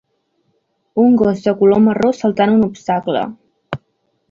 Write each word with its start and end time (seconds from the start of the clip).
Un 1.03 1.15
gos 1.23 1.43
de 1.43 1.53
color 1.59 1.85
marró 1.89 2.11
saltant 2.23 2.57
un 2.57 2.67
obstacle. 2.71 3.25